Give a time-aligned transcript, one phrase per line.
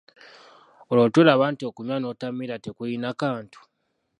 [0.91, 3.59] Olwo tolaba nti okunywa n'otamiira tekulina kantu?